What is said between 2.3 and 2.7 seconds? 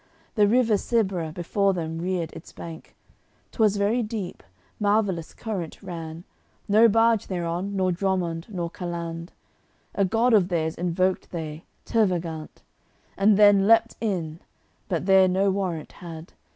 its